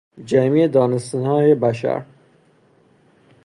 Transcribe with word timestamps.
جمیع 0.25 0.67
دانستههای 0.67 1.55
بشر 1.55 2.05